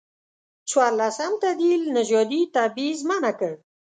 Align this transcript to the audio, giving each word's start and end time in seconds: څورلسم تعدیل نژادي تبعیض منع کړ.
څورلسم 0.69 1.31
تعدیل 1.43 1.81
نژادي 1.97 2.41
تبعیض 2.55 2.99
منع 3.09 3.31
کړ. 3.39 3.53